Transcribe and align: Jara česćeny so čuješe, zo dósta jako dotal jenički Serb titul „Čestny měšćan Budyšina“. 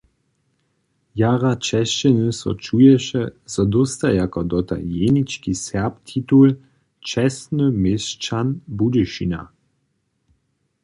Jara 1.19 1.51
česćeny 1.67 2.29
so 2.39 2.51
čuješe, 2.67 3.21
zo 3.55 3.65
dósta 3.75 4.11
jako 4.15 4.41
dotal 4.53 4.81
jenički 5.01 5.53
Serb 5.63 5.93
titul 6.11 6.55
„Čestny 7.11 7.67
měšćan 7.83 8.47
Budyšina“. 8.77 9.43